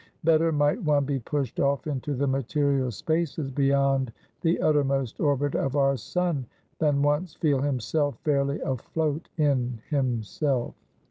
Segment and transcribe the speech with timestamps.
[0.23, 5.75] Better might one be pushed off into the material spaces beyond the uttermost orbit of
[5.75, 6.47] our sun,
[6.79, 10.73] than once feel himself fairly afloat in himself!